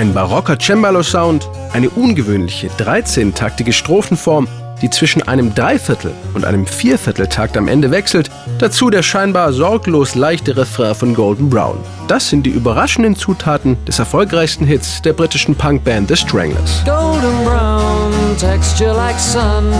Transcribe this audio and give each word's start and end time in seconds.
Ein 0.00 0.14
barocker 0.14 0.58
Cembalo-Sound, 0.58 1.46
eine 1.74 1.90
ungewöhnliche 1.90 2.68
13-taktige 2.68 3.74
Strophenform, 3.74 4.48
die 4.80 4.88
zwischen 4.88 5.20
einem 5.28 5.54
Dreiviertel 5.54 6.12
und 6.32 6.46
einem 6.46 6.66
Viervierteltakt 6.66 7.54
am 7.58 7.68
Ende 7.68 7.90
wechselt, 7.90 8.30
dazu 8.58 8.88
der 8.88 9.02
scheinbar 9.02 9.52
sorglos 9.52 10.14
leichte 10.14 10.56
Refrain 10.56 10.94
von 10.94 11.12
Golden 11.12 11.50
Brown. 11.50 11.76
Das 12.08 12.30
sind 12.30 12.44
die 12.46 12.50
überraschenden 12.50 13.14
Zutaten 13.14 13.76
des 13.84 13.98
erfolgreichsten 13.98 14.64
Hits 14.64 15.02
der 15.02 15.12
britischen 15.12 15.54
Punkband 15.54 16.08
The 16.08 16.16
Stranglers. 16.16 16.82
Golden 16.86 17.44
brown, 17.44 18.10
texture 18.38 18.94
like 18.94 19.20
sun, 19.20 19.70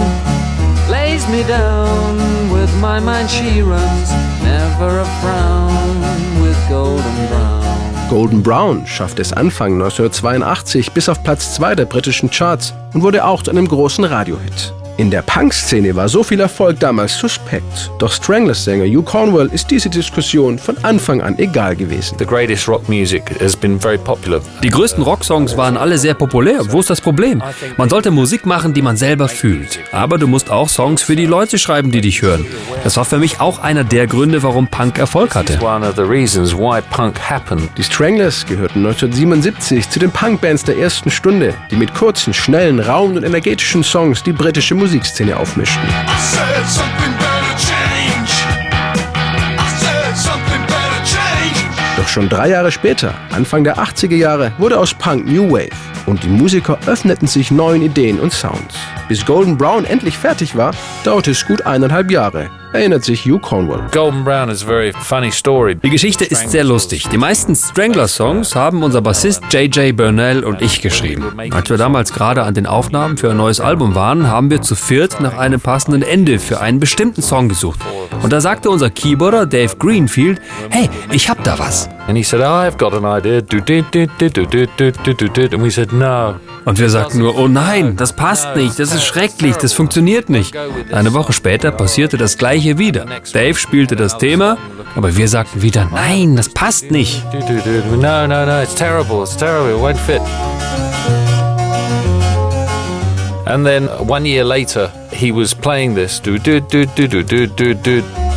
lays 0.87 1.27
me 1.29 1.43
down, 1.47 2.19
with 2.53 2.69
my 2.79 2.99
mind 2.99 3.27
she 3.27 3.63
runs, 3.63 4.11
never 4.43 4.99
a 4.99 5.05
frown, 5.19 6.43
with 6.43 6.57
golden 6.69 7.27
brown. 7.27 7.60
Golden 8.11 8.43
Brown 8.43 8.85
schaffte 8.87 9.21
es 9.21 9.31
Anfang 9.31 9.75
1982 9.75 10.91
bis 10.91 11.07
auf 11.07 11.23
Platz 11.23 11.55
2 11.55 11.75
der 11.75 11.85
britischen 11.85 12.29
Charts 12.29 12.73
und 12.93 13.03
wurde 13.03 13.23
auch 13.23 13.41
zu 13.41 13.51
einem 13.51 13.65
großen 13.65 14.03
Radiohit. 14.03 14.73
In 15.01 15.09
der 15.09 15.23
Punk-Szene 15.23 15.95
war 15.95 16.07
so 16.07 16.21
viel 16.21 16.39
Erfolg 16.41 16.79
damals 16.79 17.17
suspekt. 17.17 17.89
Doch 17.97 18.11
Stranglers-Sänger 18.11 18.85
Hugh 18.85 19.01
Cornwell 19.01 19.49
ist 19.51 19.71
diese 19.71 19.89
Diskussion 19.89 20.59
von 20.59 20.77
Anfang 20.83 21.21
an 21.23 21.39
egal 21.39 21.75
gewesen. 21.75 22.17
Die 24.61 24.69
größten 24.69 25.03
Rocksongs 25.03 25.57
waren 25.57 25.75
alle 25.75 25.97
sehr 25.97 26.13
populär. 26.13 26.59
Wo 26.71 26.81
ist 26.81 26.91
das 26.91 27.01
Problem? 27.01 27.41
Man 27.77 27.89
sollte 27.89 28.11
Musik 28.11 28.45
machen, 28.45 28.75
die 28.75 28.83
man 28.83 28.95
selber 28.95 29.27
fühlt. 29.27 29.79
Aber 29.91 30.19
du 30.19 30.27
musst 30.27 30.51
auch 30.51 30.69
Songs 30.69 31.01
für 31.01 31.15
die 31.15 31.25
Leute 31.25 31.57
schreiben, 31.57 31.89
die 31.91 32.01
dich 32.01 32.21
hören. 32.21 32.45
Das 32.83 32.95
war 32.95 33.05
für 33.05 33.17
mich 33.17 33.39
auch 33.39 33.57
einer 33.57 33.83
der 33.83 34.05
Gründe, 34.05 34.43
warum 34.43 34.67
Punk 34.67 34.99
Erfolg 34.99 35.33
hatte. 35.33 35.57
Die 37.75 37.83
Stranglers 37.83 38.45
gehörten 38.45 38.85
1977 38.85 39.89
zu 39.89 39.97
den 39.97 40.11
Punkbands 40.11 40.63
der 40.63 40.77
ersten 40.77 41.09
Stunde, 41.09 41.55
die 41.71 41.75
mit 41.75 41.95
kurzen, 41.95 42.35
schnellen, 42.35 42.79
rauen 42.79 43.17
und 43.17 43.23
energetischen 43.23 43.83
Songs 43.83 44.21
die 44.21 44.31
britische 44.31 44.75
Musik 44.75 44.90
Musikszene 44.91 45.37
aufmischten. 45.37 45.87
Doch 51.95 52.07
schon 52.09 52.27
drei 52.27 52.49
Jahre 52.49 52.73
später, 52.73 53.13
Anfang 53.31 53.63
der 53.63 53.77
80er 53.77 54.15
Jahre, 54.15 54.51
wurde 54.57 54.77
aus 54.77 54.93
Punk 54.93 55.25
New 55.25 55.49
Wave 55.49 55.69
und 56.07 56.23
die 56.23 56.27
Musiker 56.27 56.77
öffneten 56.87 57.25
sich 57.25 57.51
neuen 57.51 57.81
Ideen 57.81 58.19
und 58.19 58.33
Sounds. 58.33 58.75
Bis 59.07 59.25
Golden 59.25 59.57
Brown 59.57 59.85
endlich 59.85 60.17
fertig 60.17 60.57
war, 60.57 60.73
dauerte 61.03 61.31
es 61.31 61.45
gut 61.45 61.65
eineinhalb 61.65 62.11
Jahre 62.11 62.49
erinnert 62.73 63.03
sich 63.03 63.25
Hugh 63.25 63.39
Cornwell. 63.39 63.81
Die 65.83 65.89
Geschichte 65.89 66.25
ist 66.25 66.49
sehr 66.49 66.63
lustig. 66.63 67.07
Die 67.09 67.17
meisten 67.17 67.55
Strangler-Songs 67.55 68.55
haben 68.55 68.83
unser 68.83 69.01
Bassist 69.01 69.43
J.J. 69.51 69.95
Burnell 69.95 70.43
und 70.43 70.61
ich 70.61 70.81
geschrieben. 70.81 71.25
Als 71.51 71.69
wir 71.69 71.77
damals 71.77 72.13
gerade 72.13 72.43
an 72.43 72.53
den 72.53 72.65
Aufnahmen 72.65 73.17
für 73.17 73.31
ein 73.31 73.37
neues 73.37 73.59
Album 73.59 73.95
waren, 73.95 74.27
haben 74.27 74.49
wir 74.49 74.61
zu 74.61 74.75
viert 74.75 75.19
nach 75.19 75.37
einem 75.37 75.59
passenden 75.59 76.01
Ende 76.01 76.39
für 76.39 76.61
einen 76.61 76.79
bestimmten 76.79 77.21
Song 77.21 77.49
gesucht. 77.49 77.79
Und 78.21 78.31
da 78.31 78.41
sagte 78.41 78.69
unser 78.69 78.89
Keyboarder 78.89 79.45
Dave 79.45 79.75
Greenfield, 79.77 80.39
hey, 80.69 80.89
ich 81.11 81.29
hab 81.29 81.43
da 81.43 81.59
was. 81.59 81.89
And 82.07 82.17
he 82.17 82.23
said, 82.23 82.41
I've 82.41 82.77
got 82.77 82.93
an 82.93 83.05
idea. 83.05 83.41
And 85.53 85.63
we 85.63 85.71
said, 85.71 85.93
no. 85.93 86.35
Und 86.63 86.79
wir 86.79 86.89
sagten 86.89 87.19
nur, 87.19 87.37
oh 87.37 87.47
nein, 87.47 87.95
das 87.97 88.13
passt 88.13 88.55
nicht, 88.55 88.77
das 88.77 88.93
ist 88.93 89.03
schrecklich, 89.03 89.55
das 89.55 89.73
funktioniert 89.73 90.29
nicht. 90.29 90.55
Eine 90.91 91.13
Woche 91.13 91.33
später 91.33 91.71
passierte 91.71 92.17
das 92.17 92.37
gleiche 92.37 92.77
wieder. 92.77 93.05
Dave 93.33 93.55
spielte 93.55 93.95
das 93.95 94.17
Thema, 94.17 94.57
aber 94.95 95.17
wir 95.17 95.27
sagten 95.27 95.61
wieder, 95.61 95.89
nein, 95.91 96.35
das 96.35 96.49
passt 96.49 96.91
nicht. 96.91 97.23
No, 97.33 98.27
no, 98.27 98.45
no, 98.45 98.61
it's 98.61 98.75
terrible, 98.75 99.23
it's 99.23 99.35
terrible, 99.35 99.71
it 99.71 99.81
won't 99.81 99.97
fit. 99.97 100.21
And 103.45 103.65
then 103.65 103.89
one 104.07 104.25
year 104.25 104.45
later, 104.45 104.91
he 105.11 105.31
was 105.31 105.53
playing 105.53 105.95
this. 105.95 106.21
Do, 106.21 106.37
do, 106.37 106.61
do, 106.61 106.85
do, 106.85 107.07
do, 107.07 107.23
do, 107.23 107.47
do, 107.47 107.73
do. 107.73 108.30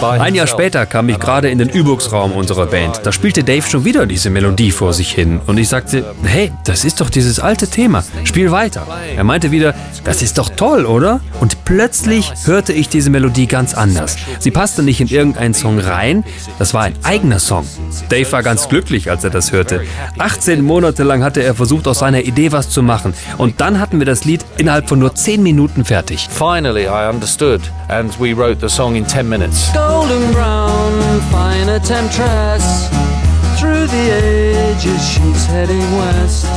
Ein 0.00 0.36
Jahr 0.36 0.46
später 0.46 0.86
kam 0.86 1.08
ich 1.08 1.18
gerade 1.18 1.50
in 1.50 1.58
den 1.58 1.68
Übungsraum 1.68 2.32
unserer 2.32 2.66
Band. 2.66 3.00
Da 3.02 3.10
spielte 3.10 3.42
Dave 3.42 3.66
schon 3.66 3.84
wieder 3.84 4.06
diese 4.06 4.30
Melodie 4.30 4.70
vor 4.70 4.92
sich 4.92 5.12
hin. 5.12 5.40
Und 5.46 5.58
ich 5.58 5.68
sagte, 5.68 6.04
hey, 6.22 6.52
das 6.64 6.84
ist 6.84 7.00
doch 7.00 7.10
dieses 7.10 7.40
alte 7.40 7.66
Thema. 7.66 8.04
Spiel 8.24 8.52
weiter. 8.52 8.86
Er 9.16 9.24
meinte 9.24 9.50
wieder, 9.50 9.74
das 10.04 10.22
ist 10.22 10.38
doch 10.38 10.50
toll, 10.50 10.86
oder? 10.86 11.20
Und 11.40 11.64
plötzlich 11.64 12.32
hörte 12.44 12.72
ich 12.72 12.88
diese 12.88 13.10
Melodie 13.10 13.46
ganz 13.46 13.74
anders. 13.74 14.16
Sie 14.38 14.52
passte 14.52 14.84
nicht 14.84 15.00
in 15.00 15.08
irgendeinen 15.08 15.54
Song 15.54 15.80
rein. 15.80 16.24
Das 16.60 16.74
war 16.74 16.82
ein 16.82 16.94
eigener 17.02 17.40
Song. 17.40 17.66
Dave 18.08 18.30
war 18.30 18.44
ganz 18.44 18.68
glücklich, 18.68 19.10
als 19.10 19.24
er 19.24 19.30
das 19.30 19.50
hörte. 19.50 19.82
18 20.18 20.62
Monate 20.62 21.02
lang 21.02 21.24
hatte 21.24 21.42
er 21.42 21.54
versucht, 21.54 21.88
aus 21.88 21.98
seiner 21.98 22.22
Idee 22.22 22.52
was 22.52 22.70
zu 22.70 22.82
machen. 22.82 23.14
Und 23.36 23.60
dann 23.60 23.80
hatten 23.80 23.98
wir 23.98 24.06
das 24.06 24.24
Lied 24.24 24.44
innerhalb 24.58 24.88
von 24.88 25.00
nur 25.00 25.14
10 25.14 25.42
Minuten 25.42 25.84
fertig. 25.84 26.28
Finally 26.30 26.84
I 26.84 27.08
understood 27.10 27.60
and 27.88 28.18
we 28.20 28.36
wrote 28.36 28.58
the 28.60 28.68
song 28.68 28.94
in 28.94 29.06
10 29.06 29.28
minutes 29.28 29.72
golden 29.88 30.32
brown, 30.32 30.92
fine 31.30 31.80
temptress. 31.80 32.90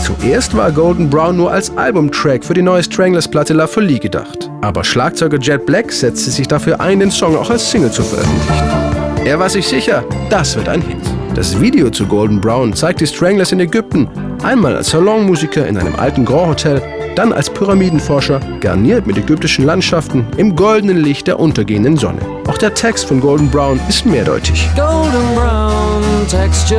Zuerst 0.06 0.56
war 0.56 0.72
Golden 0.72 1.10
Brown 1.10 1.38
nur 1.38 1.52
als 1.52 1.76
Albumtrack 1.76 2.46
für 2.46 2.54
die 2.54 2.62
neue 2.62 2.84
Stranglers-Platte 2.84 3.54
La 3.54 3.66
Folie 3.66 4.00
gedacht. 4.00 4.52
Aber 4.62 4.84
Schlagzeuger 4.84 5.40
Jet 5.40 5.66
Black 5.66 5.92
setzte 5.92 6.30
sich 6.30 6.48
dafür 6.48 6.80
ein, 6.80 7.00
den 7.00 7.10
Song 7.10 7.36
auch 7.36 7.50
als 7.50 7.72
Single 7.72 7.92
zu 7.92 8.04
veröffentlichen. 8.04 9.26
Er 9.26 9.40
war 9.40 9.50
sich 9.50 9.68
sicher, 9.68 10.04
das 10.30 10.56
wird 10.56 10.70
ein 10.70 10.82
Hit. 10.82 10.98
Das 11.34 11.60
Video 11.60 11.90
zu 11.90 12.06
Golden 12.06 12.40
Brown 12.40 12.74
zeigt 12.74 13.02
die 13.02 13.08
Stranglers 13.08 13.52
in 13.52 13.60
Ägypten, 13.60 14.08
einmal 14.44 14.76
als 14.76 14.92
Salonmusiker 14.92 15.66
in 15.66 15.78
einem 15.78 15.96
alten 15.96 16.26
Grand 16.26 16.50
Hotel 16.50 16.82
dann 17.16 17.34
als 17.34 17.50
Pyramidenforscher, 17.50 18.40
garniert 18.60 19.08
mit 19.08 19.18
ägyptischen 19.18 19.66
Landschaften 19.66 20.26
im 20.38 20.56
goldenen 20.56 20.98
Licht 20.98 21.28
der 21.28 21.40
untergehenden 21.40 21.98
Sonne. 21.98 22.20
Auch 22.48 22.58
der 22.58 22.74
Text 22.74 23.06
von 23.06 23.20
Golden 23.20 23.50
Brown 23.50 23.80
ist 23.88 24.06
mehrdeutig. 24.06 24.68
Golden 24.76 25.36
Brown, 25.36 25.92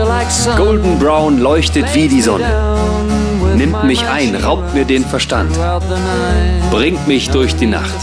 like 0.08 0.56
Golden 0.56 0.98
Brown 0.98 1.38
leuchtet 1.38 1.86
wie 1.94 2.08
die 2.08 2.22
Sonne. 2.22 2.46
Nimmt 3.56 3.84
mich 3.84 4.02
ein, 4.06 4.34
raubt 4.36 4.74
mir 4.74 4.84
den 4.84 5.04
Verstand. 5.04 5.50
Bringt 6.70 7.06
mich 7.06 7.30
durch 7.30 7.54
die 7.56 7.66
Nacht. 7.66 7.94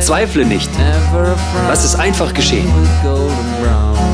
Zweifle 0.00 0.44
nicht. 0.44 0.70
Lass 1.66 1.84
es 1.84 1.94
einfach 1.94 2.34
geschehen. 2.34 2.70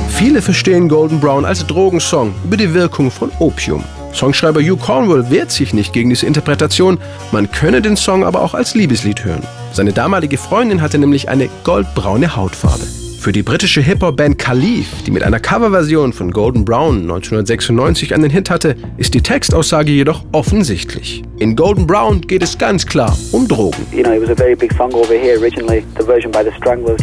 Viele 0.09 0.41
verstehen 0.43 0.89
Golden 0.89 1.21
Brown 1.21 1.45
als 1.45 1.67
Drogensong 1.67 2.35
über 2.45 2.57
die 2.57 2.73
Wirkung 2.73 3.11
von 3.11 3.31
Opium. 3.41 3.83
Songschreiber 4.15 4.61
Hugh 4.61 4.77
Cornwell 4.77 5.29
wehrt 5.31 5.51
sich 5.51 5.75
nicht 5.75 5.93
gegen 5.93 6.11
diese 6.11 6.27
Interpretation, 6.27 6.99
man 7.33 7.51
könne 7.51 7.83
den 7.83 7.97
Song 7.97 8.25
aber 8.25 8.43
auch 8.43 8.55
als 8.55 8.75
Liebeslied 8.75 9.25
hören. 9.25 9.43
Seine 9.73 9.93
damalige 9.93 10.39
Freundin 10.39 10.81
hatte 10.81 10.99
nämlich 10.99 11.29
eine 11.29 11.49
goldbraune 11.65 12.37
Hautfarbe. 12.37 13.04
Für 13.25 13.33
die 13.33 13.43
britische 13.43 13.81
Hip-Hop-Band 13.81 14.39
Khalif, 14.39 15.03
die 15.07 15.11
mit 15.11 15.23
einer 15.23 15.41
Coverversion 15.41 16.13
von 16.13 16.31
Golden 16.31 16.63
Brown 16.67 17.05
1996 17.05 18.13
einen 18.13 18.29
Hit 18.29 18.51
hatte, 18.51 18.77
ist 18.99 19.15
die 19.15 19.23
Textaussage 19.23 19.93
jedoch 19.93 20.27
offensichtlich. 20.33 21.23
In 21.39 21.57
Golden 21.57 21.87
Brown 21.87 22.21
geht 22.21 22.43
es 22.43 22.59
ganz 22.59 22.87
klar 22.87 23.17
um 23.33 23.49
Drogen. 23.49 23.87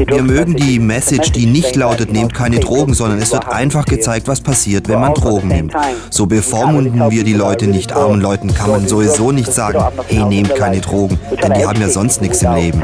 Wir 0.07 0.21
mögen 0.21 0.55
die 0.55 0.77
Message, 0.77 1.31
die 1.31 1.47
nicht 1.47 1.75
lautet, 1.75 2.11
nehmt 2.11 2.35
keine 2.35 2.59
Drogen, 2.59 2.93
sondern 2.93 3.17
es 3.17 3.31
wird 3.33 3.47
einfach 3.49 3.85
gezeigt, 3.85 4.27
was 4.27 4.41
passiert, 4.41 4.87
wenn 4.87 4.99
man 4.99 5.15
Drogen 5.15 5.47
nimmt. 5.47 5.73
So 6.11 6.27
bevormunden 6.27 7.09
wir 7.09 7.23
die 7.23 7.33
Leute 7.33 7.65
nicht. 7.65 7.93
Armen 7.93 8.21
Leuten 8.21 8.53
kann 8.53 8.69
man 8.69 8.87
sowieso 8.87 9.31
nicht 9.31 9.51
sagen, 9.51 9.79
hey, 10.05 10.23
nehmt 10.25 10.53
keine 10.53 10.81
Drogen, 10.81 11.19
denn 11.41 11.53
die 11.53 11.65
haben 11.65 11.81
ja 11.81 11.89
sonst 11.89 12.21
nichts 12.21 12.43
im 12.43 12.53
Leben. 12.53 12.79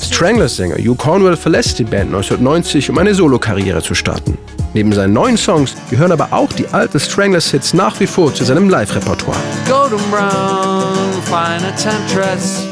Stranglers-Sänger 0.00 0.76
Hugh 0.76 0.96
Cornwell 0.96 1.36
verlässt 1.36 1.78
die 1.78 1.84
Band 1.84 2.14
1990, 2.14 2.90
um 2.90 2.98
eine 2.98 3.14
Solokarriere 3.14 3.82
zu 3.82 3.94
starten. 3.94 4.38
Neben 4.74 4.92
seinen 4.92 5.12
neuen 5.12 5.36
Songs 5.36 5.74
gehören 5.90 6.12
aber 6.12 6.28
auch 6.32 6.50
die 6.52 6.66
alten 6.68 6.98
Stranglers-Hits 6.98 7.74
nach 7.74 8.00
wie 8.00 8.06
vor 8.06 8.34
zu 8.34 8.44
seinem 8.44 8.70
Live-Repertoire. 8.70 9.36
Golden 9.68 10.00
brown, 10.10 10.94
fine 11.24 11.74
temptress. 11.76 12.66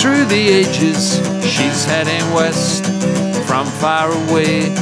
Through 0.00 0.24
the 0.28 0.48
ages, 0.48 1.20
she's 1.42 1.84
heading 1.84 2.24
west. 2.34 2.86
From 3.46 3.66
far 3.66 4.10
away, 4.28 4.72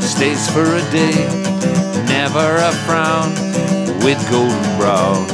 stays 0.00 0.48
for 0.50 0.66
a 0.66 0.82
day. 0.92 1.14
Never 2.08 2.56
a 2.56 2.72
frown. 2.86 3.75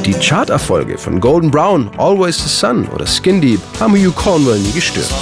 Die 0.03 0.13
Charterfolge 0.13 0.97
von 0.97 1.19
Golden 1.19 1.51
Brown, 1.51 1.91
Always 1.97 2.37
the 2.37 2.49
Sun 2.49 2.87
oder 2.87 3.05
Skin 3.05 3.39
Deep 3.39 3.61
haben 3.79 3.93
Hugh 3.93 4.11
Cornwell 4.15 4.57
nie 4.57 4.71
gestört. 4.71 5.13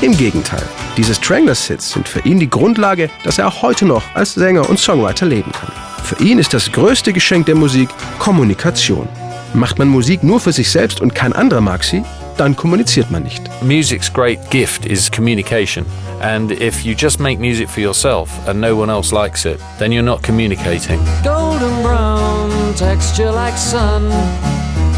Im 0.00 0.16
Gegenteil, 0.16 0.62
diese 0.96 1.14
Stranglers-Hits 1.14 1.92
sind 1.92 2.08
für 2.08 2.20
ihn 2.20 2.40
die 2.40 2.48
Grundlage, 2.48 3.10
dass 3.22 3.36
er 3.36 3.48
auch 3.48 3.60
heute 3.60 3.84
noch 3.84 4.02
als 4.14 4.32
Sänger 4.32 4.66
und 4.70 4.78
Songwriter 4.78 5.26
leben 5.26 5.52
kann. 5.52 5.70
Für 6.02 6.24
ihn 6.24 6.38
ist 6.38 6.54
das 6.54 6.72
größte 6.72 7.12
Geschenk 7.12 7.44
der 7.44 7.56
Musik 7.56 7.90
Kommunikation. 8.18 9.06
Macht 9.52 9.78
man 9.78 9.88
Musik 9.88 10.22
nur 10.22 10.40
für 10.40 10.52
sich 10.52 10.70
selbst 10.70 11.02
und 11.02 11.14
kein 11.14 11.34
anderer 11.34 11.60
mag 11.60 11.84
sie, 11.84 12.02
dann 12.40 12.56
kommuniziert 12.56 13.10
man 13.10 13.22
nicht. 13.24 13.42
Music's 13.62 14.10
great 14.10 14.38
gift 14.50 14.86
is 14.86 15.10
communication. 15.10 15.84
And 16.22 16.50
if 16.50 16.86
you 16.86 16.94
just 16.94 17.20
make 17.20 17.38
music 17.38 17.68
for 17.68 17.80
yourself 17.80 18.30
and 18.48 18.58
no 18.58 18.74
one 18.74 18.88
else 18.88 19.12
likes 19.12 19.44
it, 19.44 19.60
then 19.78 19.92
you're 19.92 20.02
not 20.02 20.22
communicating. 20.22 20.98
Golden 21.22 21.82
brown 21.82 22.50
texture 22.76 23.30
like 23.30 23.58
sun 23.58 24.08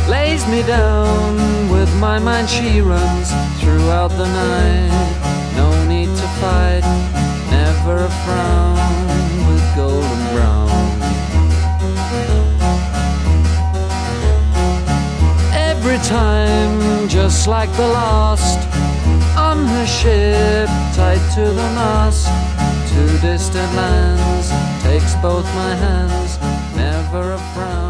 lays 0.09 0.47
me 0.47 0.63
down 0.63 1.69
with 1.69 1.93
my 1.99 2.21
mind 2.21 2.49
she 2.49 2.81
runs 2.81 3.33
throughout 3.61 4.11
the 4.11 4.27
night. 4.27 5.57
No 5.57 5.85
need 5.89 6.07
to 6.07 6.29
fight, 6.39 6.85
never 7.51 8.05
a 8.05 8.11
frown 8.25 9.12
just 17.43 17.51
like 17.51 17.77
the 17.77 17.89
last, 17.89 18.61
on 19.37 19.67
her 19.67 19.85
ship, 19.85 20.69
tied 20.95 21.19
to 21.35 21.41
the 21.41 21.69
mast, 21.75 22.29
to 22.93 23.21
distant 23.21 23.75
lands, 23.75 24.49
takes 24.85 25.17
both 25.17 25.45
my 25.57 25.75
hands, 25.75 26.39
never 26.77 27.33
a 27.33 27.39
frown. 27.53 27.82